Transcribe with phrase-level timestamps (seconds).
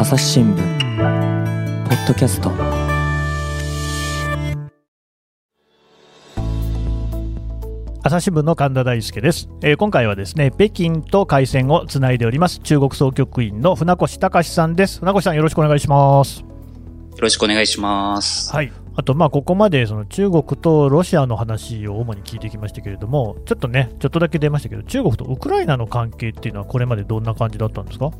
[0.00, 2.50] 朝日新聞ポッドキャスト。
[8.02, 15.00] 朝日新聞の神田大輔です、えー今回はですね北京と回線をつないでおります中国総局員の船越隆さんです。
[15.00, 16.40] 船越さんよろしくお願いします。
[16.40, 16.46] よ
[17.20, 18.50] ろしくお願いします。
[18.54, 18.72] はい。
[18.96, 28.10] あとまあここまでその中国とロシアの話を主に聞いてきましたけれどもちょっとねちょっとだけ出ましたけど中国とウクライナの関係っていうのはこれまでどんな感じだったんですか？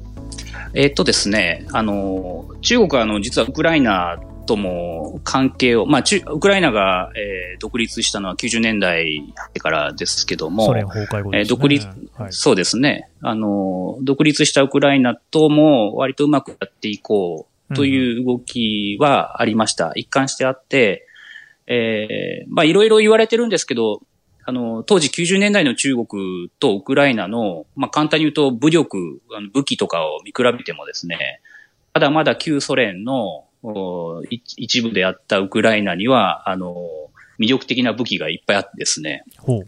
[0.75, 9.23] えっとですね、あの、中国はあの、実はウクライナとも関係を、まあ、中ウクライナが、えー独立したのは90年代
[9.59, 13.11] からですけども、ソ連崩壊後ねえー独立はい、そうですね。
[13.21, 19.93] あの、独立したウクライナとも割とうまくやっていこうという動きはありました。
[19.95, 21.07] 一貫してあって、
[21.67, 24.01] えーまあいろいろ言われてるんですけど、
[24.51, 31.41] あの、当時90年代の中国とウクライナの、まあ簡単に言うと武力、あの武器とかを見比べてもですね、
[31.95, 33.45] まだまだ旧ソ連の
[34.57, 36.75] 一部であったウクライナには、あの、
[37.39, 39.23] 魅力的な武器がいっぱいあってですね、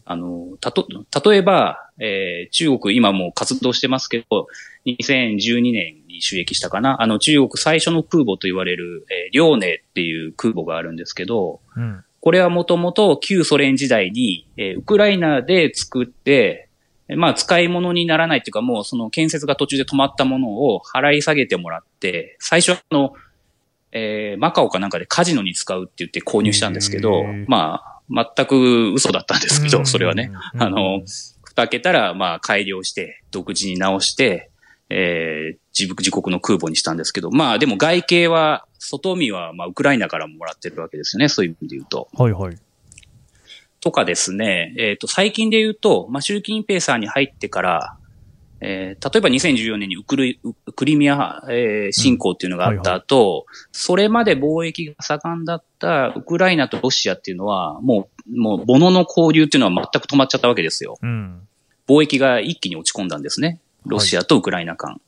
[0.04, 0.88] あの、たと、
[1.24, 4.48] 例えば、えー中国今もう活動してますけど、
[4.84, 7.00] 2012年に収益したかな？
[7.00, 16.68] あの中国最初の空母と言われる、えー、遼寧っていう空母があるんですけど、うんこれはもともと旧ソ連時代に、えーウクライナで作って、
[17.08, 23.14] えーまあ使い物にならないっていうかもうその建設が途中で止まったものを払い下げてもらって、最初はあの、
[23.90, 30.30] えーマカオかなんかでカジノに使うって言って購入したんですけどまあ、全く嘘だったんですけど、それはね。
[30.54, 30.62] うん。
[30.62, 31.02] あの、
[31.42, 34.51] 蓋開けたら、まあ、改良して、独自に直して、
[34.92, 42.08] えー自自国の空母にしたんですけど、まあ、でも外形は、外見は、まあ、ウクライナからももらってるわけですよね、そういう意味で言うと。
[42.12, 42.58] はいはい
[43.80, 47.96] とかですね、えっ、と、最近で言うと、まあ、習近平さんに入ってから、
[48.60, 60.96] えー例えば2014年にウクルウクリミア、えー侵攻っていうのがあった後、それまで貿易が盛んだったウクライナとロシアっていうのは、もう、もう、物の交流っていうのは全く止まっちゃったわけですよ。
[61.02, 61.40] うん
[61.88, 63.60] 貿易が一気に落ち込んだんですね。
[63.86, 65.00] ロシアとウクライナ間。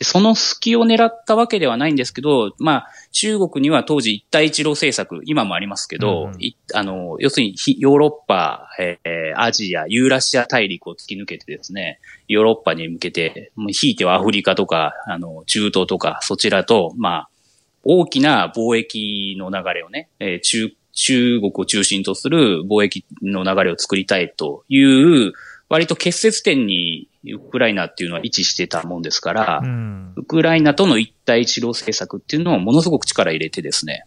[0.00, 17.30] でその隙を狙ったわけではないんですけど、まあ、中国には当時一帯一路政策、今もありますけど、うんあの、要するにひヨーロッパ、えーアジア、ユーラシア大陸を突き抜けてですね、ヨーロッパに向けて、もうひいてはアフリカとか、あの、中東とか、そちらと、まあ、
[17.84, 25.32] 大きな貿易の流れをね、えー中、中国を中心とする貿易の流れを作りたいという、
[25.70, 30.12] 割と結節点にウクライナっていうのは位置してたもんですから、うん。
[30.16, 34.04] ウクライナとの一帯一路政策っていうのをものすごく力入れてですね、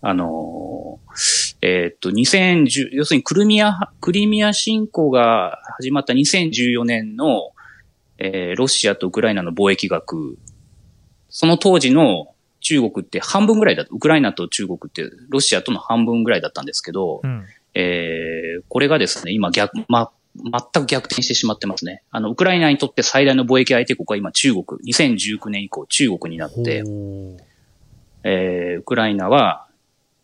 [0.00, 7.50] あのーえーっと、2010、要するにクリミア、クリミア侵攻が始まった2014年の、
[8.18, 10.38] えーロシアとウクライナの貿易額、
[11.28, 17.44] その当時の中国って半分ぐらいだった、ウクライナと中国ってロシアとの半分ぐらいだったんですけど、うん。
[17.74, 20.10] えーこれがですね、今逆、ま、
[20.44, 22.02] 全く逆転してしまってますね。
[22.10, 26.82] あの、ウクライナにとって最大の貿易相手国は今中国、2019年以降中国になって、
[28.24, 29.66] えーウクライナは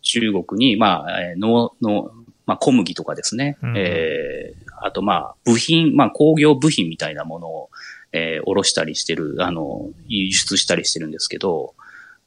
[0.03, 2.11] 中国に、まあ、えーの、の、
[2.47, 3.75] まあ、小麦とかですね、うん。
[3.77, 7.71] えーあと、まあ、部品、まあ、工業部品みたいなものを、
[8.13, 11.75] えー、卸したりしてる、あの、輸出したりしてるんですけど、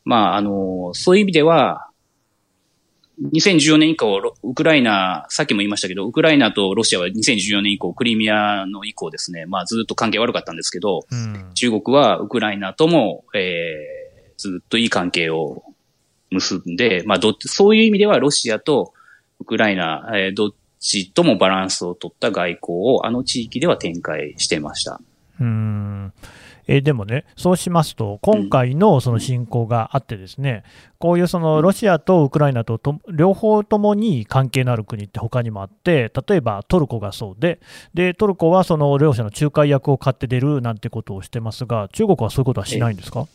[0.06, 1.90] まあ、あの、そういう意味では、
[3.22, 15.64] 2014年以降、ロウクライナ、さっきも言いましたけど、ウクライナとロシアは2014年以降、クリミアの以降ですね、まあずっと関係悪かったんですけど、うん中国はウクライナとも、えー、ずっといい関係を
[16.30, 18.94] 結んで、まあどそういう意味ではロシアと
[19.40, 20.50] ウクライナ、えーどっ
[20.80, 25.00] ちともバランスを取った外交をあの地域では展開してました。
[25.40, 26.14] うん
[26.68, 30.64] えーでもね、そうしますと、今回のその侵攻があって、ですね、
[30.98, 37.59] こういうそのロシアとウクライナとと両方ともに関係のある国って他にもあって、例えばトルコがそうで、
[37.94, 43.28] でトルコはその両者の仲介役を買って出るなんてことをしてますが、中国はそういうことはしないんですか？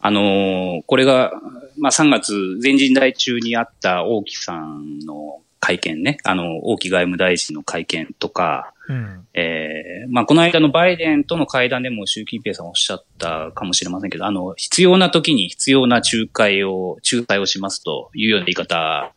[0.00, 1.32] あのーこれが、
[1.78, 9.26] まあ3月全人代中にあった王毅さんの会見ね、あの、王毅外務大臣の会見とか、うん。
[9.34, 19.12] えーまあ、この間のバイデンとの会談でも習近平さんおっしゃったかもしれませんけど、あの、必要な時に必要な仲介を、仲裁をしますというような言い方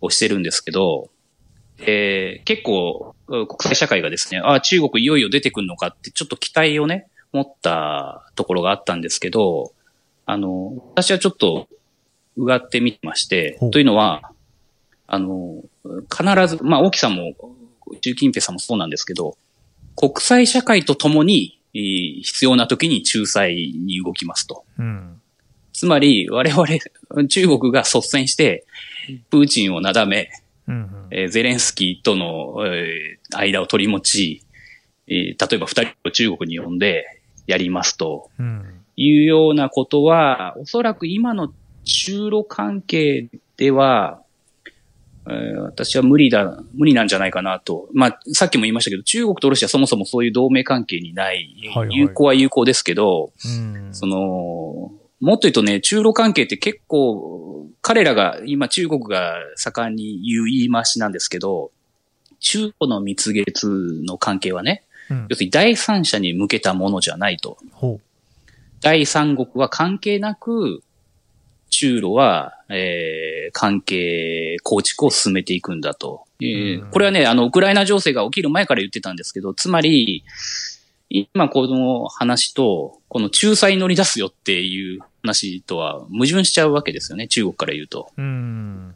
[0.00, 1.10] をしてるんですけど、
[1.78, 9.72] えー結構、う国際社会がですね、ああ、中国いよいよ出てくるのかってちょっと期待をね、持ったところがあったんですけど、
[10.26, 11.68] あの、私はちょっと、
[12.36, 14.32] うがってみてましてというのは、
[15.06, 15.62] あの、
[16.10, 17.34] 必ず、まあ、大木さんも、
[18.00, 19.36] 習近平さんもそうなんですけど、
[19.96, 24.64] 国際社会と共に、えー必要な時に仲裁に動きますと。
[24.78, 25.20] うん。
[25.72, 26.66] つまり、我々、
[27.28, 28.66] 中国が率先して、
[29.30, 30.30] プーチンをなだめ、
[30.68, 30.90] うん。
[31.10, 34.42] えーゼレンスキーとの、えー間を取り持ち、
[35.08, 37.04] えー例えば二人を中国に呼んで
[37.46, 38.64] やりますとうん。
[38.96, 41.52] いうようなことは、おそらく今の
[41.84, 44.21] 中ロ関係では、
[45.28, 47.88] えー私は無理だ、無理なんじゃないかなと。
[47.92, 51.48] まあ、さっきも言いましたけど、中国とロシアそもそもそういう同盟関係にない。
[51.74, 53.88] はいはい友好は友好ですけど、うん。
[53.92, 61.70] その、もっと言うとね、中ロ関係って結構、彼らが、今中国が盛んに言う言い回しなんですけど、
[62.40, 67.58] 中ロの蜜月の関係はね、うん要するに第三者に向けたものじゃないと。
[67.72, 68.00] ほ
[68.80, 70.82] 第三国は関係なく、
[71.72, 76.24] 中ロは、えー関係構築を進めていくんだと。
[76.40, 80.24] えーうんこれはね、あの、ウクライナ情勢が起きる前から言ってたんですけど、つまり、
[81.10, 88.10] 今この話と、この仲裁に乗り出すよっていう話とは矛盾しちゃうわけですよね、中国から言うと。
[88.16, 88.22] う。
[88.22, 88.94] うん。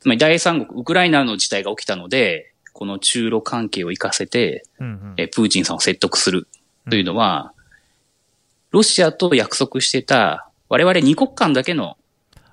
[0.00, 5.14] つまり第三国、ウクライナの事態が起きたので、この中ロ関係を活かせて、うん。
[5.16, 6.46] えープーチンさんを説得する
[6.90, 7.52] というのは、
[8.70, 11.96] ロシアと約束してた、我々二国間だけの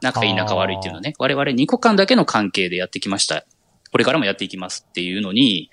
[0.02, 3.46] 仲いい仲悪いっていうのはね、我々二国間だけの関係でやってきました。
[3.92, 5.70] これからもやっていきますっていうのに。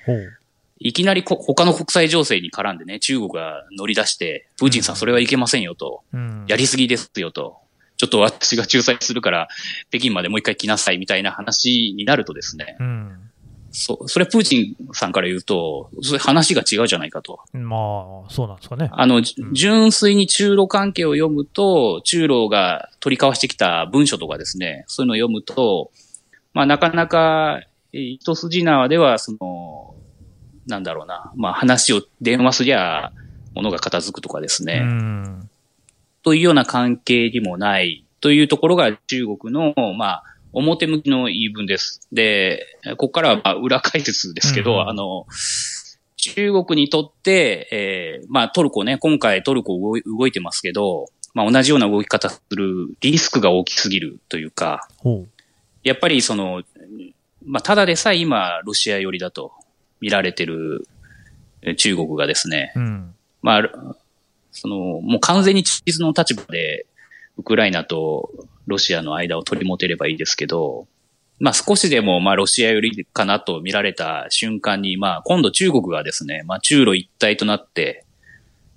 [0.81, 6.45] いきなりこ他の国際情勢に絡んでね、中国が乗り出して、プーチンさんそれはいけませんよと、うん。
[6.47, 7.59] やりすぎですよと、
[7.97, 9.49] ちょっと私が仲裁するから、
[9.91, 13.31] 北京までもう一回来なさいみたいな話になるとですね、うん。
[13.71, 17.41] そ、それはプーチンさんから言うと、それ話が違うじゃないかと。
[17.53, 17.77] ま
[18.27, 18.91] あ、そうなんですかね。
[18.93, 25.91] あの、じ純粋に中ロ関係を読むと、中ロが取り交わしてきた文書とかですね、そういうのを読むと、
[26.55, 27.61] まあなかなか、
[27.93, 29.95] えー一筋縄では、その、
[30.67, 33.13] なんだろうな、まあ話を電話すりゃ、
[33.55, 35.51] ものが片付くとかですね、うん。
[36.23, 42.01] というような関係にもないというところが中国の、まあ、表向きの言い分です。
[42.13, 45.27] で、ここからはまあ裏解説ですけど、うんあの、
[46.17, 55.29] 中国にとって、えーまあトルコね、今回トルコ動い動いてますけど、まあ同じような動き方するリスクが大きすぎるというか、ほう。
[55.83, 56.63] やっぱりその、
[57.45, 59.53] まあただでさえ今ロシア寄りだと
[60.01, 60.87] 見られてる
[61.63, 63.15] えー中国がですね、うん。
[63.43, 63.95] まあ、
[64.53, 66.87] その、もう完全に地図の立場で、
[67.39, 68.31] ウクライナと
[68.67, 70.87] ロシアの間を取り持てればいいですけど、
[71.41, 78.05] まあ少しでも、まあロシア寄りかなと見られた瞬間に、まあ今度中国がですね、まあ中ロ一体となって、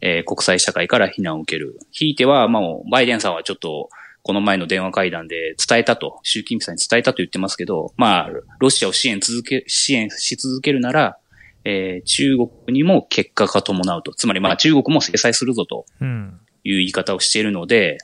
[0.01, 1.79] えー国際社会から非難を受ける。
[1.91, 3.89] ひいては、まあバイデンさんはちょっと、
[4.23, 8.29] この前の電話会談で伝えたと、習近平さんに伝えたと言ってますけど、まあ、
[8.59, 11.17] ロシアを支援続け、支援し続けるなら、
[11.65, 14.13] えー中国にも結果が伴うと。
[14.13, 16.39] つまりまあ中国も制裁するぞとうん。
[16.63, 17.97] いう言い方をしているので、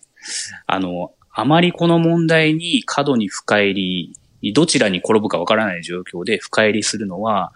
[0.65, 7.53] あの、あまりこの問題に過度に深入り、どちらに転ぶかわからない状況で深入りするのは、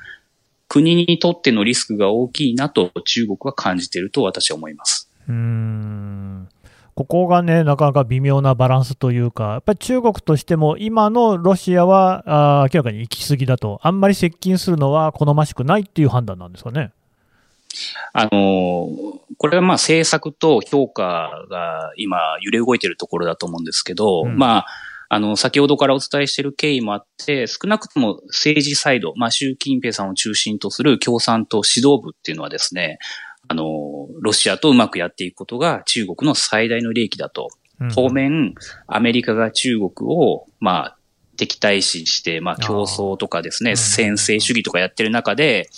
[0.68, 5.10] 国にとってのリスクが大きいなと中国は感じていると私は思います。
[5.28, 6.48] うん
[6.96, 12.24] ここがね、なかなか微妙なバランスというか、やっぱり中国としても、今のロシアは
[12.64, 16.92] あ明らかに行き過ぎだと、あんまり接近するのは好ましくないっていう判断なんですかね。
[18.14, 18.90] あの、
[19.38, 24.38] これはまあ政策と評価が今揺れ動いているところだと思うんですけど、うん。
[24.38, 24.68] まあ、
[25.14, 32.98] あの、先ほどからお伝えしている経緯もあって、少なくとも政治サイド、まあ、習近平さんを中心とする共産党指導部っていうのはですね、
[33.50, 37.50] あの、ロシアとうまくやっていくことが中国の最大の利益だと。
[37.82, 37.90] うん。
[37.90, 38.54] 当面、
[38.88, 40.98] アメリカが中国を、まあ、
[41.36, 43.78] 敵対視して、まあ、競争とかですね、うん。
[43.78, 45.70] 先制主義とかやってる中で、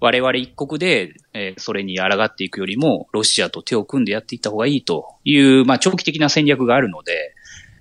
[0.00, 7.34] 我々一国で、えーそれに抗っていくよりも、ロシアと手を組んでやっていった方がいいという、まあ、長期的な戦略があるので、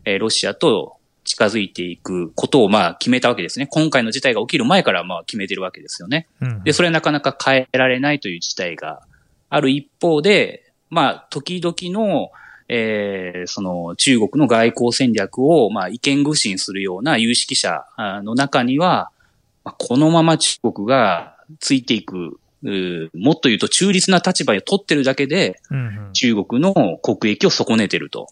[0.05, 3.67] えーロシアと近づいていくことを、まあ、決めたわけですね。
[3.67, 6.27] 今回の事態が起きる前から、まあ、決めてるわけですよね。
[6.41, 9.01] うんで、それはなかなか変えられないという事態が
[9.49, 12.31] ある一方で、まあ、時々の、
[12.67, 19.11] えーその中国の外交戦略を、まあ、意見具信するような有識者あの中には、
[19.63, 28.27] まあこのまま中国がついていく、うーもっと言うと中立な立場を取ってるだけで、うんうん中国の国益を損ねてると。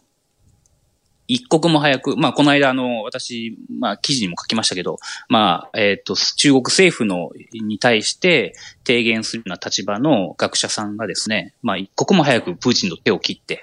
[1.27, 4.97] 一刻も早く、まあ、この間、あの、私、まあ、記事にも書きましたけど、
[5.27, 8.55] まあ、えっ、と、中国政府の、に対して
[8.85, 13.61] 提言するような立場の学者さんがですね、まあ、一刻も早くプーチンの手を切って、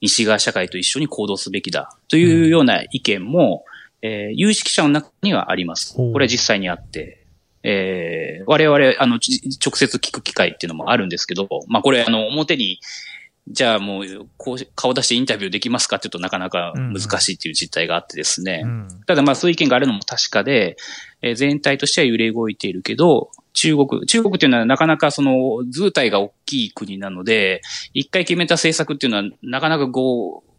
[0.00, 3.64] 西側社会と一緒に行動すべきだ、というような意見も、
[4.02, 5.94] えー有識者の中にはあります。
[5.94, 7.19] これは実際にあって。
[7.62, 12.80] えー、我々、あの、直接聞く機会っていうのもあるんですけど、まあこれ、あの、表に、
[13.48, 14.04] じゃあもう、
[14.36, 18.62] こう、顔出してインタビューできますかって言うとなかなか難しいっていう実態があってですね。
[18.64, 20.76] うんうん、ただまあそういう意見があるのも確かで、
[21.20, 27.62] えー、全体としては揺れ動いているけど、中国、中国っていうのはなかなかその図体が大きい国なので、
[27.92, 30.50] 一回決めた政策っていうのはなかなかこう、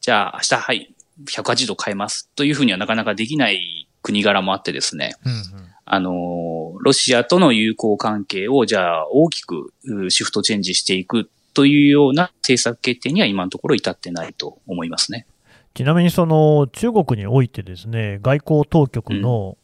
[0.00, 0.94] じゃあ明日はい、
[1.26, 5.14] 180度変えますというふうにはなかなかできない国柄もあってですね。
[5.24, 5.40] うんうん、
[5.84, 9.72] あの、ロシアとの友好関係をじゃあ大きく
[10.08, 15.26] シフトチェンジしていくというような政策決定には今のところ至ってないと思いますね。
[15.74, 19.56] ちなみにその中国においてですね、外交当局の、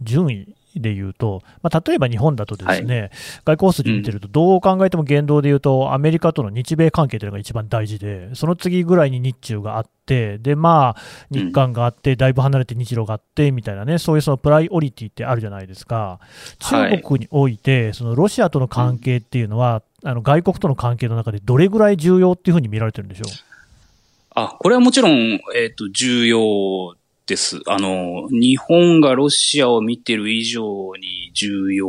[0.00, 3.10] 順位で言うと、まあ、例えば日本だとですね、はい、
[3.44, 16.18] 外交筋見てると、どう考えても言動で言うと、アメリカとの日米関係というのが一番大事で、その次ぐらいに日中があって、で、まあ、日韓があって、だいぶ離れて日露があって、みたいなね、そういうそのプライオリティってあるじゃないですか。
[16.58, 23.26] 中国において、そのロシアとの関係っていうのは、あの外国との関係の中でどれぐらい重要っていうふうに見られてるんでしょう？
[24.34, 27.60] あ、これはもちろん、えっ、ー、と、重要です。
[27.66, 31.86] あの、日本がロシアを見てる以上に重要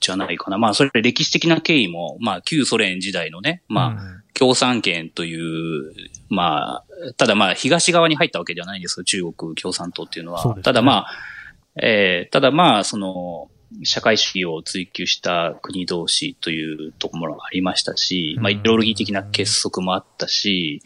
[0.00, 0.58] じゃないかな。
[0.58, 5.92] まあ、それ歴史的な経緯も、まあ、旧ソ連時代のね、まあ、共産圏という、
[6.28, 6.84] まあ、
[7.16, 10.56] ただまあ、東側に入ったわけではないんです中国共産党っていうのは。
[10.56, 13.50] ね、ただまあ、えー、ただまあ、その、
[13.84, 20.82] 社会主義を追求した国同士というところもありましたし、まあ、イデオロギー的な結束もあったし、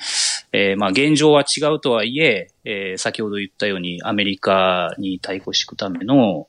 [0.52, 6.48] えー、まあ、現状は違うとはいえ、えー、先ほど言ったようにアメリカに対抗していくための、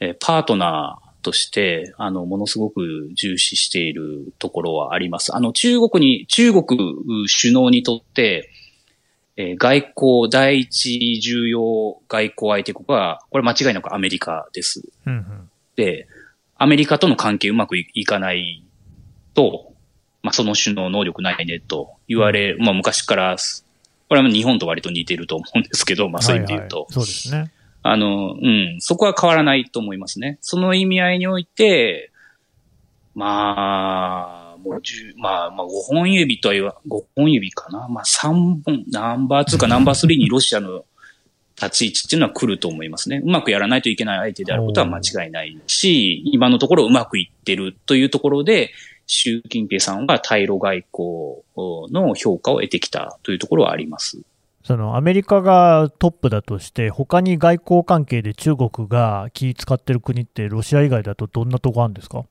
[0.00, 5.34] えー、パートナーとして、あの、ものすごく重視しているところはあります。
[5.34, 6.64] あの、中国に、中国
[7.40, 8.50] 首脳にとって、
[9.36, 14.82] えー、外交、第一重要外交相手国は、これ間違いなくアメリカです。
[15.06, 15.51] うんうんで、
[16.56, 18.64] アメリカとの関係うまくいかない
[19.34, 19.72] と、
[20.22, 23.36] まあ、その種の能力ないねと言われ、まあ、昔から、
[24.08, 26.76] これは日本と割と似てると思うんですけど、まあ、そういう意味で言うと。
[26.76, 27.52] はいはい、そうですね。
[27.82, 30.38] あの、うん、そこは変わらないと思いますね。
[30.40, 32.12] その意味合いにおいて、
[33.14, 37.88] まあ、もう10、まあ、まあ、5本指とは言わ、5本指かな。
[37.88, 40.84] まあ、3本、ナンバー2かナンバー3にロシアの
[41.62, 43.22] 立ち位置っていうのは来ると思いますね。
[43.24, 48.70] うまくやらないといけない相手であることは間違いないし、今のところうまくいってるというところで、
[49.06, 54.20] 習近平さんが対ロ外交の評価を得てきたというところはあります。
[54.64, 62.24] そのアメリカがトップだとして、他に外交関係で中国が気使ってる国って、ロシア以外だとどんなとこあるんですか？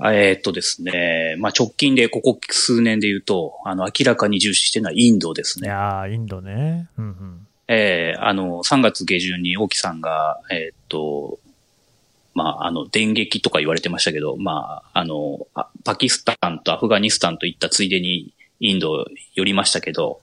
[0.00, 5.68] えー、っとですね、まあ、直近でここ数年で言うと、あの、明らかに重視してるのはインドですね。
[5.68, 6.88] いやインドね。
[6.98, 11.38] うんうんえー、あの、3月下旬に大木さんが、えー、っと、
[12.34, 15.46] まあ、あの、電撃とか言われてましたけど、まあ、あの、
[15.84, 20.20] パキスタンとアフガニスタンといったついでにインド寄りましたけど、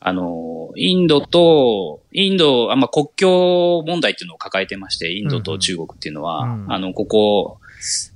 [0.00, 7.58] あの、インドと、インド、あまあ、国境問題っていうのを抱えてまして、インドと中国っていうのは、うんうん、あの、ここ、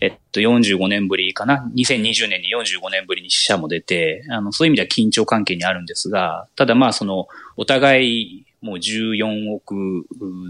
[0.00, 7.28] えっと、45年ぶりかな ?2020 年に45年ぶりに死者も出て、あの、そういう意味では緊張関係にあるんですが、ただまあ、その、
[7.60, 10.06] お互い、もう14億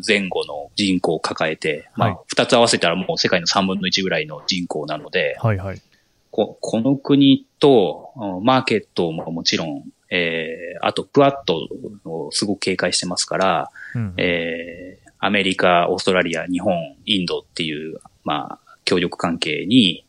[0.06, 5.82] 前後の人口を抱えて、はい、まあ、二つ合わせたらもう世界の3分の1ぐらいの人口なので、はいはい。
[6.30, 8.12] ここの国と、
[8.44, 11.68] マーケットももちろん、えー、あと、クワット
[12.04, 16.72] をすごく警戒してますから、うん、えー、アメリカ、オーストラリア、日本、
[17.06, 20.04] インドっていう、まあ、協力関係に、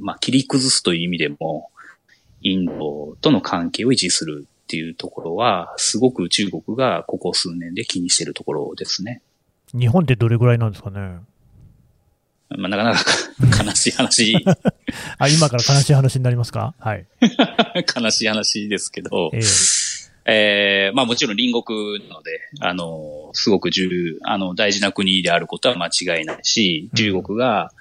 [0.00, 1.68] まあ、切り崩すという意味でも、
[2.40, 9.20] インドとの関係を維持するっていうところは、すごく中国がここ数年で気にしているところですね。
[9.78, 11.18] 日本ってどれぐらいなんですかね？
[12.56, 13.00] まあ、なかなか
[13.64, 14.44] 悲しい話。
[15.18, 16.74] あ、今から悲しい話になりますか？
[16.78, 17.06] はい。
[18.02, 23.88] 悲しい話ですけど、えー、えー、まあもちろん隣国なので、あの、すごく重、
[24.22, 27.72] あの、大事な国であることは間違いないし、中国が、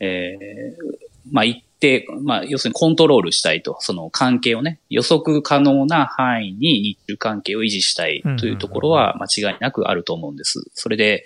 [0.00, 0.82] うんえー、
[1.30, 10.64] まあ、一定、まあ、要するにコントロールしたいと、その関係をね、予測可能な範囲に日中関係を維持したいというところは間違いなくあると思うんです。
[10.74, 11.24] それで、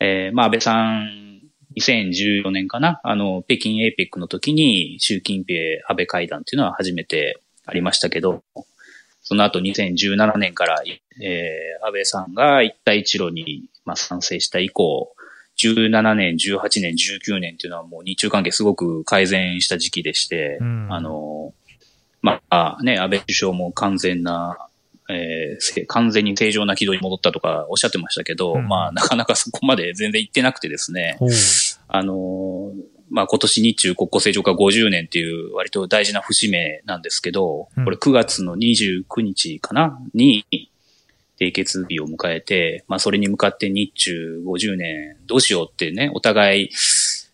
[0.00, 1.40] えー、まあ、安倍さん、
[1.76, 8.42] 2014年かな、あの、北京 APEC の時に習近平安倍会談っていうのは初めてありましたけど、
[9.22, 10.82] その後2017年から、
[11.20, 15.14] えー、安倍さんが一帯一路に、まあ、賛成した以降、
[15.58, 21.52] 17年、18年、19年っていうのはもう日中関係すごく改善した時期でして、うん、あの、
[22.22, 24.58] まあね、安倍首相も完全な、
[25.10, 28.68] えで完全に正常な軌道に戻ったとかおっしゃってましたけど、うん。
[28.68, 31.18] まあ、なかなかそこまで全然行ってなくてですね、
[31.88, 32.72] あの、
[33.10, 37.84] まあ、今年日中国交正常化50年っていう割と大事な節目なんですけど、うん。
[37.84, 40.44] これ9月の29日かなに、
[41.40, 46.70] 締結日を迎えて、まあ、それに向かって日中50年どうしようってね、お互い、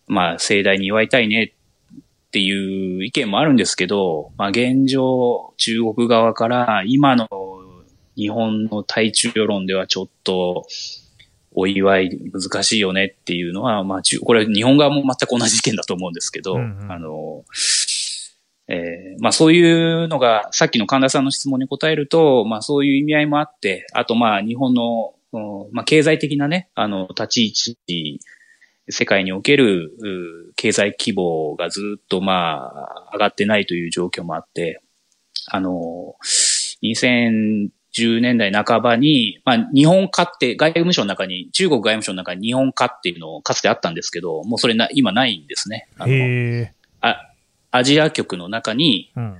[0.07, 1.53] まあ、盛大に祝いたいね
[1.97, 7.27] っていう意見もあるんですけど、まあ、現状、中国側から今の
[8.15, 10.65] 日本の対中世論ではちょっと、
[11.55, 16.91] お祝い難しいよねっていうのは、まあ、中これ日本側も全く同じ意見だと思うんですけど、うんうん。
[16.91, 17.45] あの、
[18.67, 28.19] えーまあそういうのが、さっきの神田さんの質問に答えると、まあそういう意味合いもあって、あとまあ日本の、うんまあ経済的なね、あの、立ち位置、
[28.89, 32.71] 世界におけるう経済規模がずっとま
[33.09, 34.81] あ上がってないという状況もあって、
[35.47, 36.15] あの、
[36.83, 45.87] 2010年代半ばに、まあ日本化って外務省の中に、中国外務省の中に日本化っていうのをかつてあったんですけど、もうそれな、今ないんですね。
[45.97, 46.67] あの。
[47.01, 47.34] あ
[47.75, 49.37] アジア局の中にうん。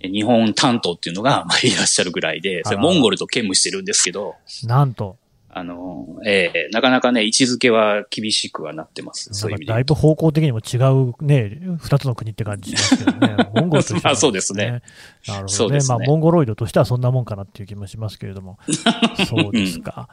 [0.00, 5.16] え日本担当っていうのが まあいらっしゃるぐらいで、それモンゴルと兼務してるんですけど、なんと。
[5.48, 9.30] あの、ええなかなかね、位置づけは厳しくはなってます。
[9.32, 13.36] そういう意味でだいぶ方向的にも違うね、二つの国って感じしますけどね。
[13.56, 14.66] モンゴルとしてはまあそうですね。
[14.66, 15.48] なるほどね。
[15.48, 18.58] そうですねまあ、モンゴロイドとしてはそんなもんかなっていう気もしますけれども。
[19.26, 20.10] そうですか。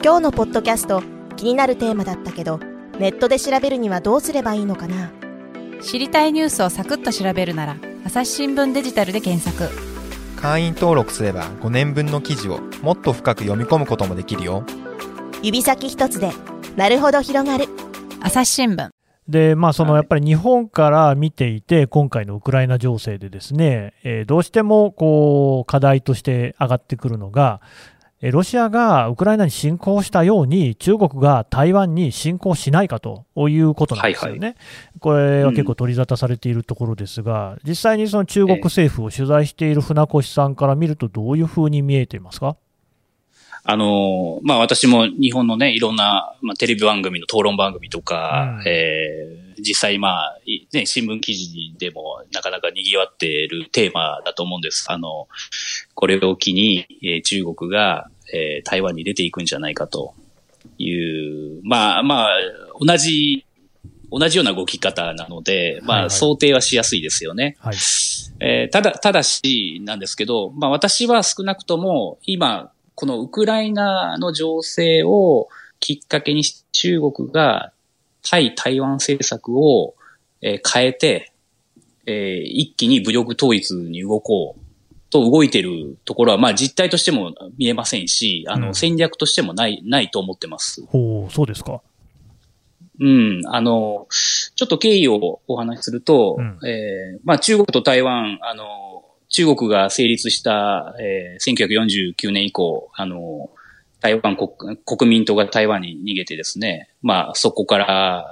[0.00, 1.02] 今日のポッドキャスト
[1.36, 2.58] 気になるテーマだったけど
[3.00, 5.10] ネットで調べるにはどうすればいいのかな？
[5.82, 9.68] 知りたいニュースをサクッと調べるなら朝日新聞デジタルで検索。
[10.36, 14.64] 会員登録すれば5年分の記事をもっと深く読み込むこともできるよ。
[15.42, 16.30] 指先一つで
[16.76, 17.66] なるほど広がる。
[18.20, 18.90] 朝日新聞。
[19.28, 34.46] で、まあ、そのはいやっぱり日本から見ていて、今回のウクライナ情勢でですね、えーどうしてもこう課題として上がってくるのが、えーロシアがウクライナに侵攻したように、中国が台湾に侵攻しないかということなんですよね。
[34.46, 34.56] はい
[35.00, 42.56] これは結構取り沙汰されているところですが、実際にその中国政府を取材している船越さんから見ると、どういうふうに見えていますか？
[43.62, 54.86] あの、まあ私も日本のね、いろんな、まあ、テレビ番組の討論番組とか、うんえー実際まあ、いね、新聞記事でもなかなか賑わっているテーマだと思うんです。
[54.88, 55.26] あの、
[55.98, 60.14] これを機に、えー中国が、えー台湾に出ていくんじゃないかと
[60.78, 62.28] いう、まあまあ、
[62.80, 63.44] 同じ、
[64.12, 67.56] 同じような動き方なので、まはいはいあ想定はしやすいですよね。
[67.58, 67.76] はい。
[68.38, 75.48] えーただ、ただしなんですけど、まあ私は少なくとも今、このウクライナの情勢を
[75.80, 77.72] きっかけにし中国が
[78.22, 79.96] 対台湾政策を、
[80.42, 81.32] えー変えて、
[82.06, 84.67] えー一気に武力統一に動こう
[85.10, 90.84] と動いてるところは、まあ実態としても見えませんし、あうんの戦略としてもない、ないと思ってます。
[90.86, 91.80] ほう、そうですか。
[93.00, 103.50] うん、あの、ちょっと経緯をお話しすると、うんえーまあ中国と台湾、あの、中国が成立した、えー1949年以降、あの、
[104.00, 108.26] 台湾国、国民党が台湾に逃げてですね、まあそこから、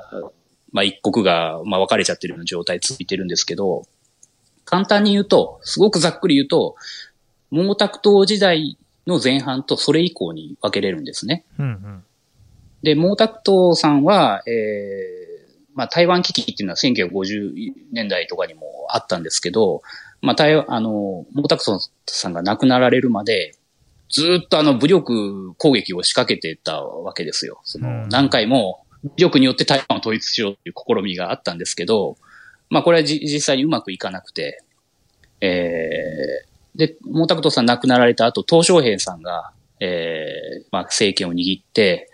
[0.72, 3.84] まあ一国が、まあ分かれちゃってるような状態続いてるんですけど、
[4.66, 6.76] 簡単に言うと、すごくざっくり言うと、
[7.50, 8.76] 毛沢東時代
[9.06, 11.44] の前半とそれ以降に分けれるんですね。
[11.58, 12.04] うんうん。
[12.82, 15.26] で、毛沢東さんは、えー
[15.74, 19.82] まあ、台湾危機っていうのは1950年代とかにもあったんですけど、
[20.20, 23.54] まあ、台湾、あの、毛沢東さんが亡くなられるまで、
[24.08, 27.60] ずっとあの武力攻撃を仕掛けてたわけですよ。
[27.64, 32.16] そうんの何回も武力によって台湾を統一しようという試みがあったんですけど、
[32.70, 34.62] まあこれはじ実際にうまくいかなくて、
[35.40, 42.10] えー、で、毛沢東さん亡くなられた後、鄧小平さんが、えー、まあ政権を握って、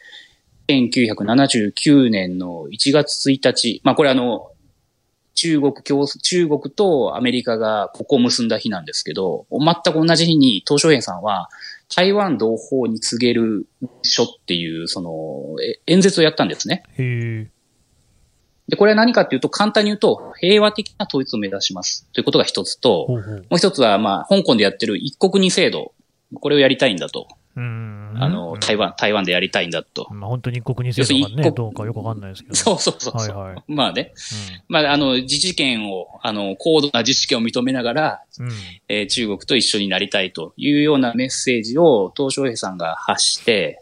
[0.68, 4.48] 1979年の1月1日、まあこれあの、
[5.34, 11.48] 中国共、中国とアメリカがここを結んだ日なんですけど、全く同じ日に鄧小平さんは
[11.94, 13.66] 台湾同胞に告げる
[14.02, 16.82] 書っていう、その、演説をやったんですね。
[16.98, 17.48] へ。
[18.68, 22.06] で、これは何かっていうと、簡単に言うと、平和的な統一を目指します。
[22.12, 23.34] ということが一つと、ほうほう。
[23.34, 25.92] もう一つは、まあ、香港でやってる一国二制度。
[26.40, 27.28] これをやりたいんだと。
[27.54, 28.14] うん。
[28.16, 30.08] あの、台湾、台湾でやりたいんだと。
[30.10, 32.54] まあ、本当に一国二制度がね、どうかよくわかんないですけど。
[32.56, 33.36] そうそうそうそう。
[33.36, 34.14] はいはいまあね。
[34.68, 38.46] まあ、あの、自治権を、あの、高度な自治権を認めながら、うん。
[38.46, 38.52] うん。
[38.88, 43.81] えー中国と一緒になりたいというようなメッセージを、東小平さんが発して、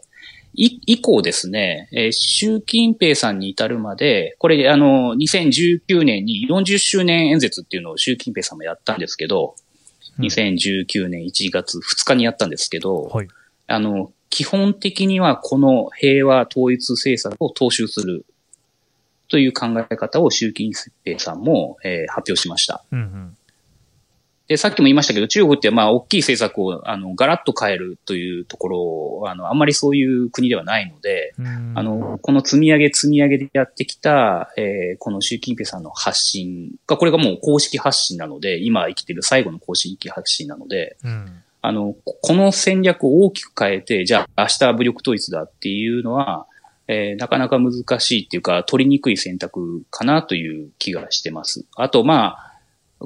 [0.53, 9.71] 以降ですね、えー習近平さんに至るまで、これ、あの、2019年に40周年演説っていうのを習近平さんもやったんですけど、うん
[10.19, 13.27] 2019年1月2日にやったんですけど、はい。
[13.67, 18.25] あの、基本的にはこの平和統一政策を踏襲する
[19.29, 20.73] という考え方を習近
[21.05, 22.83] 平さんも、えー発表しました。
[22.91, 23.37] うんうん。
[24.51, 41.43] で、さっきも言いましたけど、中国ってまあ、大きい政策を、あの、ガラッと変えるというところを、あの、あんまりそういう国ではないので、うんあの、この積み上げ積み上げでやってきた、えーこの習近平さんの発信が、これがもう公式発信なので、今生きている最後の公式発信なので、うん。
[41.61, 46.45] あの、ここの戦略を大きく変えて、じゃあ明日は武力統一だっていうのは、
[46.89, 51.63] えーなかなか難しいっていうか、取りにくい選択かなという気がしてます。
[51.77, 52.50] あと、まあ、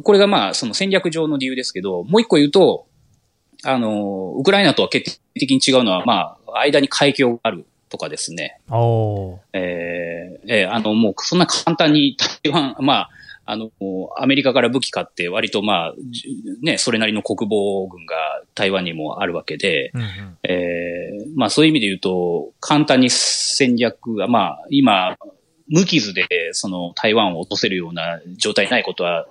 [0.03, 2.87] これがまあ、その戦略上の理由ですけど、もう一個言うと、
[3.63, 8.59] あの、ウクライナとは決定的に違うのは、まあ、間に海峡があるとかですね。
[8.69, 9.37] おー。
[9.53, 13.09] えーえーあの、もうそんな簡単に台湾、まあ、
[13.47, 13.69] あの、
[14.17, 18.15] アメリカから武器買って割とまあ、じね、それなりの国防軍が
[18.55, 20.07] 台湾にもあるわけで、うんうん。
[20.43, 25.17] えーまあそういう意味で言うと、簡単に戦略が、まあ今、
[25.67, 29.25] 無傷でその台湾を落とせるような状態ないことは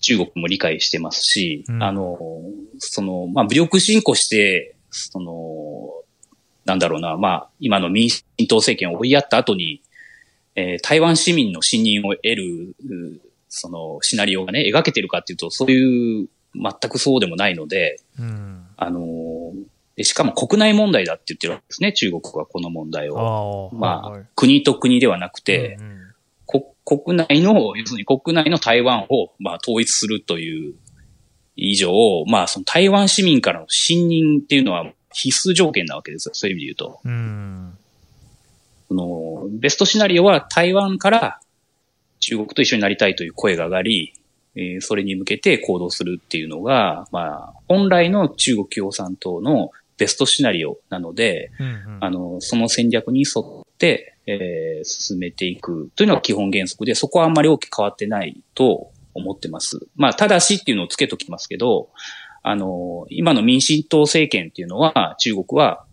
[0.00, 2.18] 中国も理解してますし、うんあの、
[2.78, 5.90] その、まあ武力侵攻して、その、
[6.64, 9.82] なんだろうな、まあ今の民進党政権を追いやった後に、
[10.54, 12.76] えー台湾市民の信任を得る、
[13.14, 18.66] うそのシナリオがね、描けてるかっていうと、そういう、全くそうでもないので、うん。
[18.76, 19.52] あの
[20.04, 23.18] しかも国内問題だって言ってるわけですね、中国はこの問題を。
[23.18, 23.76] ああ。
[23.76, 26.07] まあ、はいはい国と国ではなくて、うんうんこ
[26.88, 30.74] 国内の、要するに国内の台湾を、まあ、統一するという
[31.54, 31.92] 以上、
[32.26, 37.00] まあ、その台湾市民からの信任っていうのは必須条件なわけですよ、そういう意味で言うと。
[37.04, 37.78] うん。
[38.88, 41.40] その、ベストシナリオは台湾から
[42.20, 44.14] 中国と一緒になりたいという声が上がり、
[44.56, 53.57] えーそれに向けて行動するっていうのが、まあ、本来の中国共産党のベストシナリオなので、うんうんあの、その戦略に沿って、
[54.26, 59.80] えー進めていくというのが基本原則で、そこはあんまり大きく変わってないと思ってます。
[59.96, 61.90] まあ、ただしっていうのをつけときますけど、
[62.42, 65.84] あの、今の民進党政権っていうのは、中国は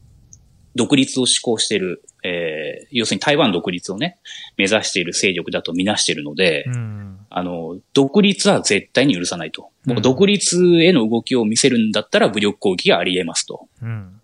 [0.75, 4.19] 独立を志向している、えー要するに台湾独立をね、
[4.57, 7.17] 目指している勢力だとみなしているので、うん。
[7.29, 9.63] あの、独立は絶対に許さないと。
[9.63, 13.67] もううん独立への動きを見せるんだったら武力攻撃があり得ますと。
[13.81, 14.21] うん。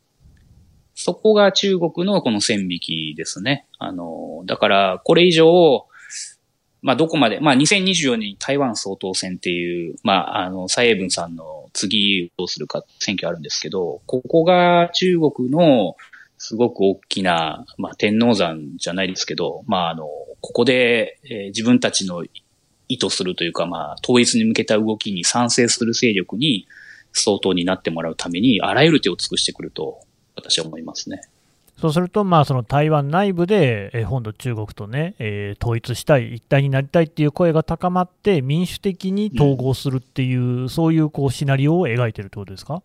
[1.04, 3.66] そこが中国のこの線引きですね。
[3.80, 5.88] あの、だから、これ以上、
[6.84, 15.96] まあ、どこまで、まあ、2024年に台湾総統選っていう、まあ、あの、蔡英文さんの次どうするか選挙あるんですけど、ここが中国の
[16.38, 22.24] すごく大きな、まあ、天王山じゃないですけど、まあ、あの、ここで、えー自分たちの
[22.88, 26.68] 意図するというか、まあ、統一に向けた動きに賛成する勢力に
[27.12, 30.02] 総統になってもらうために、あらゆる手を尽くしてくると、
[30.36, 31.22] 私は思いますね。
[31.80, 42.84] そうすると、まあ、その台湾内部で、えー本土中国とね、えー統一したい、一体になりたいっていう声が高まって、民主的に統合するっていう、そういうこうシナリオを描いてるってことですか？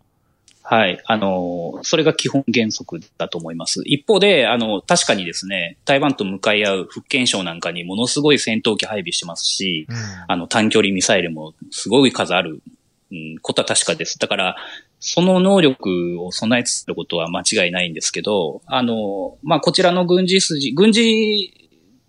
[0.63, 1.01] はい。
[1.07, 3.83] あの、それが基本原則だと思います。
[3.85, 9.97] 一方で、あの、確かにですね、台湾と向かい合う福建省なんかにものすごい戦闘機配備してますし、うん。
[10.27, 12.61] あの、短距離ミサイルもすごい数ある、
[13.13, 14.19] うん、ことは確かです。
[14.19, 14.57] だから、
[14.99, 21.53] その能力を備えつつあることは間違いないんですけど、あの、まあ、こちらの軍事筋、軍事、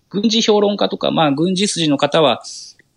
[0.08, 2.42] 軍事評論家とか、まあ、軍事筋の方は、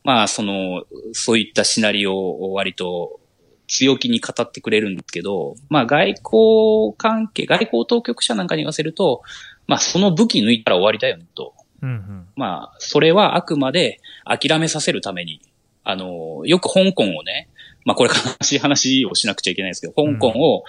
[0.04, 3.20] まあ、その、そういったシナリオを割と
[3.68, 9.22] 強気に語ってくれるんですけど、まあ、外交関係、外交当局者なんかに言わせると、
[9.68, 11.54] まあ、その武器抜いたら終わりだよね、と。
[11.82, 12.28] うんうん。
[12.36, 15.42] まあ、それはあくまで諦めさせるために、
[15.84, 17.50] あの、よく香港をね、
[17.86, 20.64] まあこれ悲しい話をしなくちゃいけないですけど、香港を、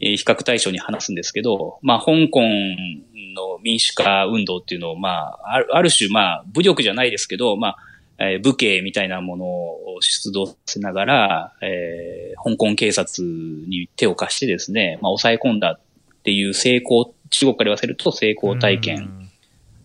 [0.00, 7.76] えー比較対象に話すんですけど、まあ香港の民主化運動っていうのを、まあ、ある種、まあ武力じゃないですけど、まあ、
[8.18, 18.96] えー武警みたいなものを出動させながら、えー香港警察に手を貸してですね、まあ抑え込んだっていう成功、中国から言わせると成功体験。
[18.96, 19.30] うん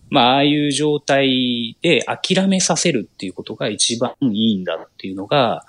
[0.08, 5.64] まあ、ああいう状態で諦めさせるっていうことが一番いいんだっていうのが、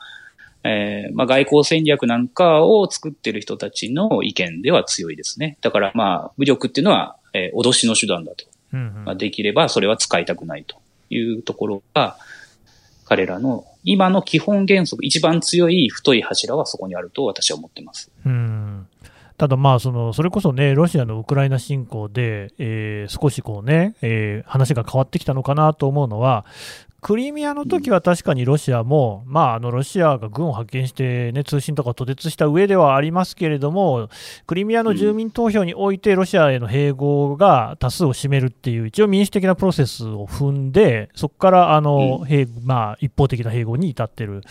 [0.63, 5.57] えーまあ、外交戦略なんかを作ってる人たちの意見では強いですね。
[5.61, 8.45] だからまあ、武力っていうのは、えー脅しの手段だと。
[8.73, 10.75] うんうんまあ、できればそれは使いたくないと
[11.09, 12.17] いうところが、
[13.05, 18.11] 彼らの今の基本原則、一番強い太い柱はそこにあると私は思ってます。
[18.25, 18.87] うん
[19.37, 26.43] ただ、まあその、それこそね、ロシアのウクライナ侵攻で、えー少しこうね、えー話が変わってきたのかなと思うのは、
[26.99, 34.09] クリミアの時は確かにロシアも、まあ、あのロシアが軍を派遣して、ね、通信とかを途絶した上ではありますけれども、
[34.47, 44.41] クリミアの住民投票において、ロシアへの併合が多数を占めるっていう、一応民主的なプロセスを踏んで、そこからあの、併まあ、一方的な併合に至ってる。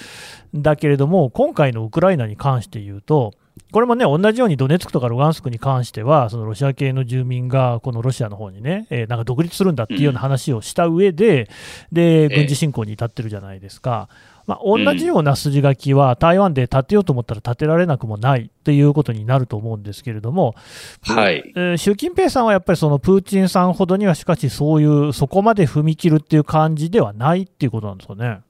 [0.57, 3.33] んだけれども、今回のウクライナに関して言うと、
[3.73, 11.51] これもね、同じようにドネツクとかルガンスクに関しては、そのロシア系の住民が、このロシアの方にね、えーなんか独立するんだっていうような話をした上で、
[11.91, 14.09] で、軍事侵攻に至ってるじゃないですか。
[14.47, 20.55] まあ、同じような筋書きは台湾で立てようと思ったら立てられなくもないっていうことになると思うんですけれども、
[21.03, 21.53] はい。
[21.57, 28.41] えー習近平さんはやっぱりそのプーチンさんほどにはしかしそういう、そこまで踏み切るっていう感じではないっていうことなんですかね。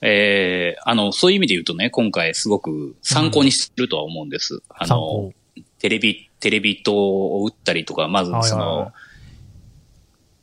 [0.00, 4.60] えーあの、そういう意味で言うとね、今回すごく参考にしてるとは思うんです。
[4.68, 5.32] あの参考、
[5.78, 8.92] テレビ、テレビ塔を撃ったりとか、まずその、はいはいはい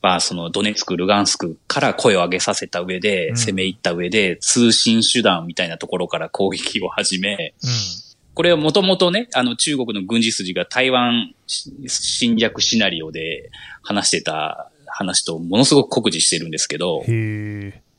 [0.06, 7.70] まあ、そのドネツク、ルガンスクから声を上げさせた上で、うん攻め入った上で、通信手段みたいなところから攻撃を始め、うん。
[8.36, 13.50] これはもともとね、あの中国の軍事筋が台湾侵略シナリオで
[13.82, 17.04] 話してた話とものすごく酷似してるんですけど。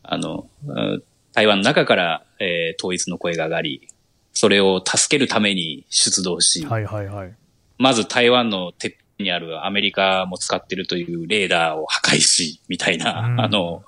[0.04, 1.02] あの、うん
[1.36, 3.88] 台湾の中から、えー統一の声が上がり、
[4.32, 7.34] それを助けるために出動し、はいはいはい。
[7.76, 13.84] まず台湾のてっぺんにあるアメリカも使ってるというレーダーを破壊し、みたいな、うんあの、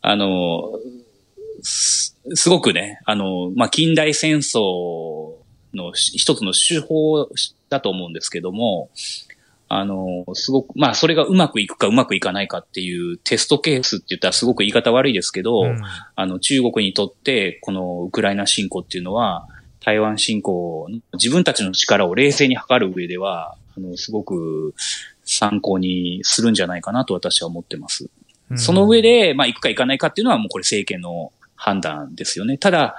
[0.00, 0.72] あの、
[1.62, 5.34] すすごくね、あの、まあ、近代戦争
[5.74, 7.28] のし一つの手法
[7.68, 8.88] だと思うんですけども、
[9.68, 15.82] あの、すごく、まあ、それがうまくいくかうまくいかないかっていうテストケースって言ったらすごく言い方悪いですけど、うん
[16.16, 19.46] あの、中国にとって、このウクライナ侵攻っていうのは、
[19.80, 24.74] 台湾侵攻、自分たちの力を冷静に測る上では、あの、すごく
[25.24, 28.08] 参考にするんじゃないかなと私は思ってます。
[28.56, 32.56] その上、で、まあ、行くか行かないかっていうのはもうこれ政権の判断ですよね。
[32.56, 32.96] ただ、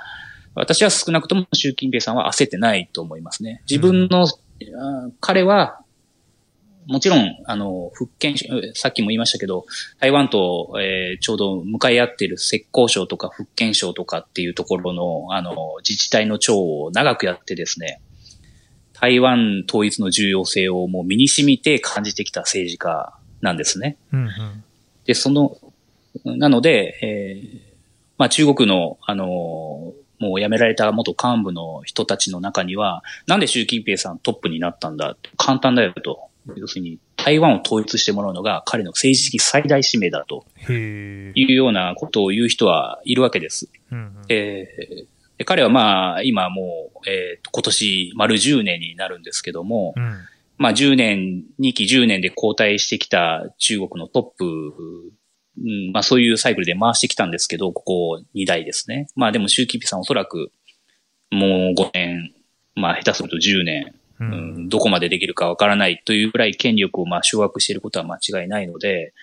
[0.54, 3.64] 私は少なくとも習近平さんは焦ってないと思いますね。
[3.70, 5.80] 自分の、あー彼は、
[6.89, 9.65] もちろん、あの、福建省、さっきも言いましたけど、
[9.99, 18.02] 台湾と、えーちょうど向かい合っている浙江省とか福建省とかっていうところの、あの、自治体の長を長くやってですね、
[18.93, 23.97] 台湾統一の重要性をもう身に染みて感じてきた政治家なんですね。
[24.12, 24.63] うんうん。
[25.06, 25.58] で、その、
[26.25, 27.69] なので、えー
[28.17, 36.29] まあ中国の、あのーもう辞められた元幹部の人たちの中には、なんで習近平さんトップになったんだ簡単だよと。
[36.56, 40.46] 要するに、台湾を統一してもらうのが彼の政治的最大使命だと。
[40.70, 43.70] いうようなことを言う人はいるわけです。
[43.92, 50.18] うんうんえーで彼はまあ、今もう、えーと今年丸10年になるんですけども、うん
[50.60, 59.08] まあ10年、2期10年で交代してきた中国のトップ、うん、まあそういうサイクルで回してきたんですけど、ここ2代ですね。
[59.16, 60.52] まあでも習近平さんおそらく
[61.32, 62.34] もう5年、
[62.76, 69.14] まあ下手すると10年、ううんん、どこまでできるかわからないというぐらい権力をまあ掌握していることは間違いないので、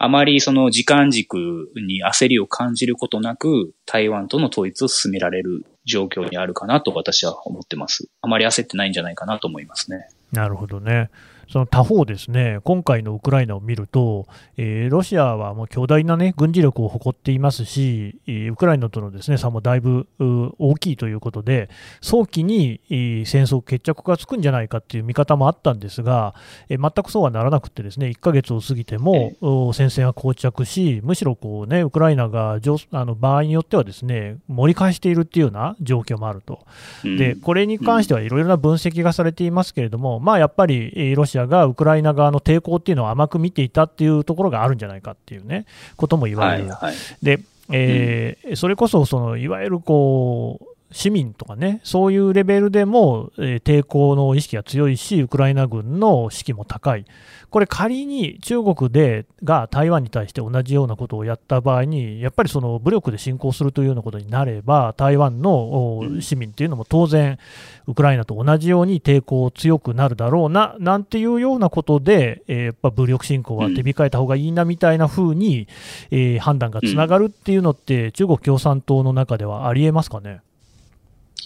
[0.00, 8.08] あまりその時間軸に焦りを感じることなく、台湾との統一を進められる状況にあるかなと私は思ってます。
[8.22, 10.08] あまり焦ってないんじゃないかなと思いますね。
[10.32, 11.10] なるほどね。
[11.50, 26.34] その他方ですね、今回のウクライナを見ると、えーロシアはもう巨大な、ね、軍事力を誇っていますし、えーウクライナとのです、ね、差もだいぶう大きいということで、早期にえー戦争決着がつくんじゃないかっていう見方もあったんですが、
[26.68, 36.60] えー全くそうはならなくて、ですね1ヶ月を過ぎても、お戦線は膠着し、むしろこう、ね、ウクライナが上あの場合によってはですね盛り返しているっていうような状況もあると。
[37.04, 46.68] うんでこれに関してはいろいろな分析がされていますけれども、まあ、やっぱりえーロシアがウクライナ側の抵抗っていうのを甘く見ていたっていうところがあるんじゃないかっていうね、ことも言われる。
[46.68, 46.94] はいはい。
[47.22, 57.04] で、えーそれこそそのいわゆるこう市民とかね、そういうレベルでも、えー抵抗の意識が強いし、ウクライナ軍の士気も高い、
[57.50, 67.38] これ、仮に中国でが台湾に対して同じようなことをやった場合に、やっぱりその武力で侵攻するというようなことになれば、台湾の市民っていうのも当然、
[67.86, 75.68] ウクライナと同じように抵抗強くなるだろうななんていうようなことで、えーやっぱ武力侵攻は手控えた方がいいなみたいな風に、
[76.10, 80.40] えー判断がつながるっていうのって、中国共産党の中ではありえますかね？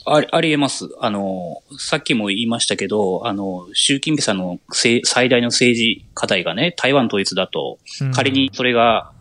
[0.07, 0.89] ありありえます。
[1.01, 9.13] あの、さっきも言いましたけど、あの、習近平さんの最大の政治課題がね、台湾統一だと、うん仮にそれが、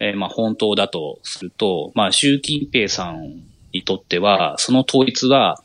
[0.00, 5.62] えーまあ本当だとすると、まあ習近平さんにとっては、その統一は、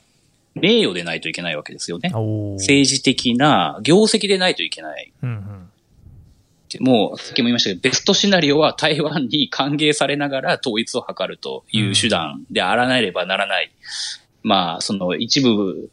[0.55, 2.09] 名誉でないといけないわけですよね。
[2.57, 5.11] 政治的な業績でないといけない。
[5.23, 5.69] うんうん
[6.79, 13.71] もう、さっきも言いましたけど、ベストシナリオは台湾に歓迎されながら統一を図るという手段であらなければならない。
[14.43, 15.89] まあ、その一部、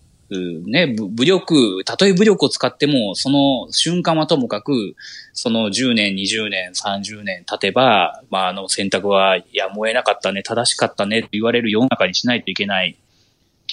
[0.66, 4.94] ね、武力、たとえ武力を使っても、その瞬間はともかく、
[5.32, 12.96] その10年、20年、30年経てば、まあ、あの選択はやむを得なかったね、正しかったねと言われる世の中にしないといけない。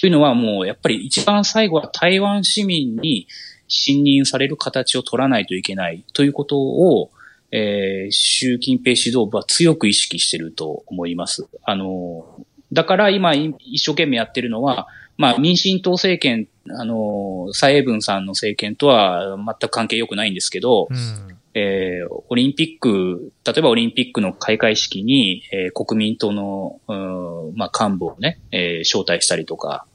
[0.00, 3.28] というのはもう、やっぱり一番最後は台湾市民に
[3.68, 7.10] 信任される形を取らないといけないということを、
[7.50, 11.46] えー習近平指導部は強く意識していると思います。
[11.64, 21.38] あの、だから今い一生懸命やってるのは、まあ民進党政権、あの、蔡英文さんの政権とは全く関係良くないんですけど、うん。
[21.54, 29.86] えーオリンピック、例えばオリンピックの開会式に、えー国民党の、うんまあ、幹部をね、えー招待したりとか、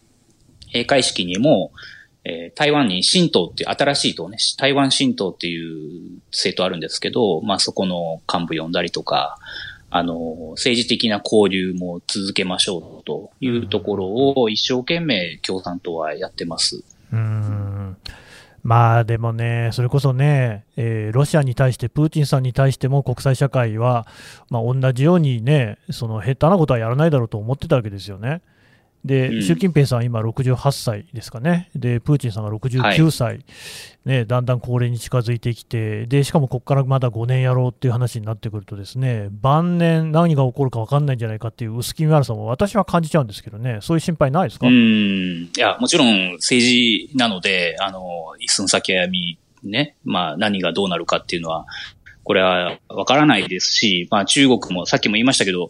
[0.68, 1.72] 閉会式にも、
[2.26, 9.38] えー台湾に新党っていう新しい党ね、台湾新党っていう政党あるんですけど、まあそこの幹部呼んだりとか、
[9.96, 16.84] あの、政治的な交流も続けましょうというところを一生懸命共産党はやってます。
[17.12, 17.96] うん
[18.64, 24.08] まあでもね、それこそね、えーロシアに対して、プーチンさんに対しても国際社会は、
[24.50, 28.42] まあ、同じようにね、その下手なことはやらないだろうと思ってたわけですよね。
[29.06, 29.44] で、うん。
[29.44, 33.46] 習近平さん、今68歳ですかね、でプーチンさんが69歳、
[34.06, 44.74] ね、だんだん高齢に近づいてきて、でしかもここからまだ5年やろうっていう話になってくると、ですね晩年、何が起こるか分かんないんじゃないかっていう薄気味悪さも私は感じちゃうんですけどね、そういう心配ないですか、うん。
[44.74, 51.66] いや、もちろん政治なので、あの、一寸先は闇、ね、まあ何がどうなるかっていうのは、
[52.24, 55.70] これはわからないですし、まあ中国もさっきも言いましたけど、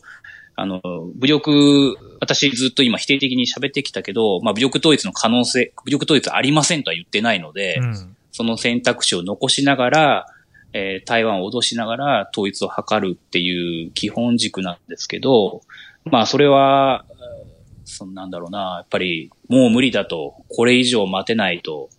[0.55, 0.81] あの、
[1.15, 8.15] 武力、私ずっと今否定的に喋ってきたけど、まあ武力統一の可能性、武力統一ありませんとは言ってないので、うん。
[8.31, 10.25] その選択肢を残しながら、
[10.73, 15.61] えー台湾を脅しながら統一を図るっていう基本軸なんですけど、
[16.05, 17.53] まあそれは、えー
[17.85, 21.89] そんなんだろうな、やっぱりもう無理だと、これ以上待てないと、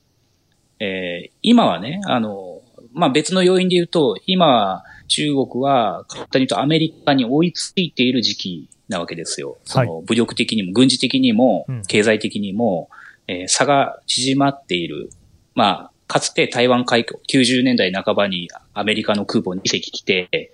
[0.80, 2.62] えー今はね、あの、
[2.92, 9.58] まあ別の要因で言うと、今は中国は簡単に言うとアメリカに追いついている時期なわけですよ。
[9.64, 12.88] その武力的にも軍事的にもうん経済的にも、
[13.26, 15.10] えー差が縮まっている。
[15.54, 20.52] まあ、かつて台湾海峡、90年代半ばにアメリカの空母2隻来て、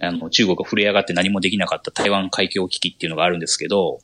[0.00, 4.00] あの、中国が震え上がって何もできなかった台湾海峡危機っていうのがあるんですけど、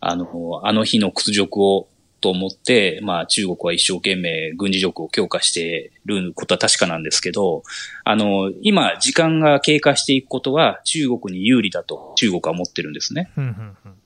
[0.00, 1.88] あの、あの日の屈辱を
[2.20, 7.62] と思って、まあ中国は一生懸命軍事力を強化していることは確かなんですけど、
[8.04, 13.30] あの、今時間が経過していくことは中国に有利だと中国は思ってるんですね。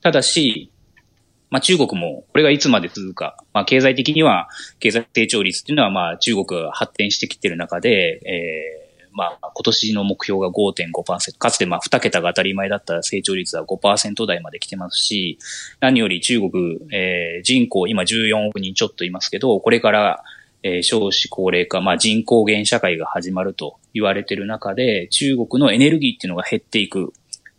[0.03, 0.71] ただし、
[1.51, 3.37] まあ中国もこれがいつまで続くか。
[3.53, 11.39] まあ経済的には経済成長率っていうのはまあ中国が発展してきてる中で、えーまあ今年の目標が5.5%。
[11.39, 15.39] かつてまあ2桁が当たり前だった成長率は5%台まで来てますし、
[15.81, 20.23] 何より中国、えー人口今14億人ちょっといますけど、これから
[20.63, 27.13] えー少子高齢化、まあ人口減社会が始まると言われている中で、中国のエネルギーっていうのが減っていく。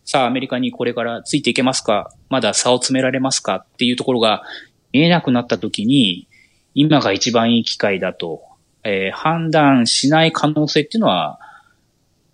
[0.06, 2.12] さあ、アメリカにこれからついていけますか？
[2.30, 3.56] まだ差を詰められますか？
[3.56, 4.44] っていうところが
[4.92, 6.28] 見えなくなった時に、
[6.74, 8.44] 今が一番いい機会だと、
[8.84, 11.40] えー判断しない可能性っていうのは、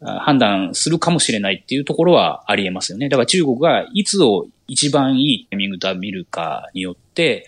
[0.02, 3.10] あ判断するかもしれないっていうところはあり得ますよね。
[3.10, 7.48] だから中国がいつを一番いいタイミングで見るかによって、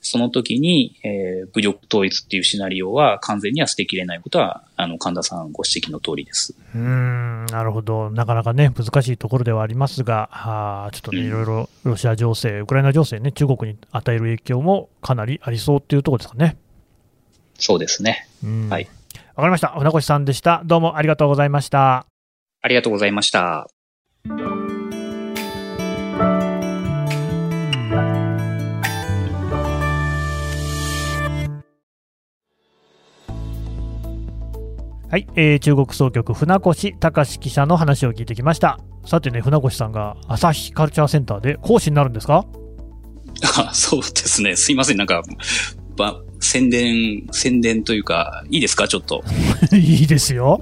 [0.00, 6.54] その時に、えー武力統一っていうシナリオは完全には捨てきれないことは、あの、神田さんご指摘の通りです。
[6.74, 16.56] うーんなるほど、なかなかね、難しいところではありますが、あーちょっとね、うんいろいろロシア情勢、ウクライナ情勢ね、中国に与える影響もかなりありそうっていうところですかね。
[17.58, 18.25] そうですね。
[18.44, 18.88] うんはい
[19.34, 19.68] わかりました。
[19.68, 20.62] 船越さんでした。
[20.64, 22.06] どうもありがとうございました。
[22.62, 23.66] ありがとうございました。
[35.08, 38.78] はい、えー中国総局船越隆記者の話を聞いてきました。
[39.06, 42.44] さてね、船越さんが朝日カルチャーセンターで講師になるんですか？
[43.58, 44.56] あ そうですね。
[44.56, 44.96] すいません。
[44.96, 45.22] なんか、
[45.96, 48.88] ば、宣伝、宣伝というか、いいですか？
[48.88, 49.24] ちょっと。
[49.74, 50.60] いいですよ。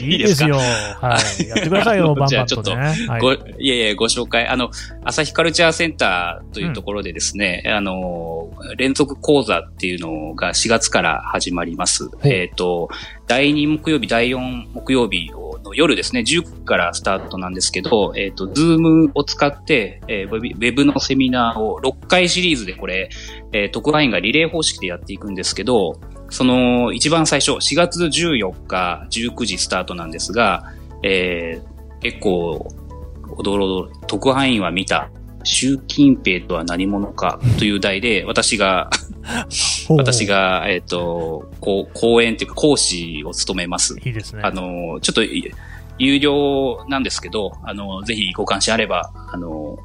[0.00, 0.56] いいですいよ。
[0.56, 1.48] はい。
[1.48, 2.72] やってくださいよ、バ ンじゃあちょっと
[3.20, 3.38] ご、い
[3.68, 4.46] やいや、ご紹介。
[4.46, 4.70] あの、
[5.04, 12.08] 朝日カルチャーセンターというところでですね、あの、連続講座っていうのが4月から始まります。
[12.22, 12.88] えっ、と、
[13.30, 15.30] 第2木曜日、第4木曜日
[15.62, 23.08] の夜ですね、10からスタートなんですけど、えっ、と、ズームを使って、えーウェブのセミナーを6回シリーズでこれ、
[23.52, 30.64] えー特派員がリレー方式でやっていくんですけど、その一番最初、4月14日19時スタートなんですが、
[31.04, 32.66] えー結構、
[33.36, 35.08] おどろどろ、特派員は見た、
[35.44, 38.90] 習近平とは何者かという題で、私が、
[39.88, 43.96] 私が、えっ、と、こう、講演というか講師を務めます。
[44.04, 44.42] いいですね。
[44.44, 45.52] あの、ちょっと、い
[45.98, 49.78] 有料なんですけど、あの、ぜひご関心あれば、あの、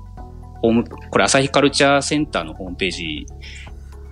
[0.62, 3.28] ホーム、これ、朝日カルチャーセンターのホームページ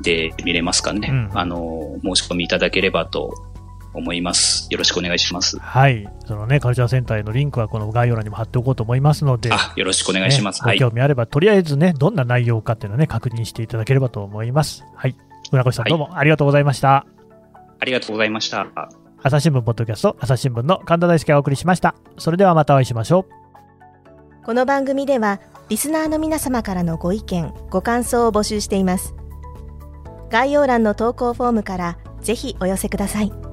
[0.01, 1.07] で見れますかね。
[1.09, 3.52] うんあの、申し込みいただければと
[3.93, 4.67] 思います。
[4.69, 5.59] よろしくお願いします。
[5.59, 6.07] はい。
[6.25, 10.61] そのね、カルチャーセンターへのリンクはこの概要欄にも貼っておこうと思いますので、あ、よろしくお願いします。
[10.63, 10.79] はい。
[10.79, 14.83] ねご興味あれば、とりあえずね、どんな内容かっていうのをね、確認していただければと思います。
[14.95, 15.15] はい。
[15.51, 17.05] 村越さん、はいどうもありがとうございました。
[17.79, 18.67] ありがとうございました。
[19.21, 21.95] 朝日新聞ポッドキャスト、朝日新聞の神田大輔がお送りしました。
[22.17, 23.43] それではまたお会いしましょう。
[24.45, 25.39] この番組では
[25.69, 29.15] リスナーの皆様からのご意見ご感想を募集しています
[30.29, 33.52] 概要欄の投稿フォームからぜひお寄せください